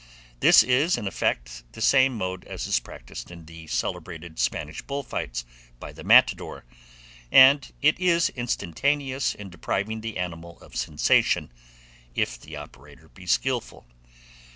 [0.39, 5.03] This is, in effect, the same mode as is practised in the celebrated Spanish bull
[5.03, 5.45] fights
[5.79, 6.65] by the matador,
[7.31, 11.51] and it is instantaneous in depriving the animal of sensation,
[12.15, 13.85] if the operator be skilful.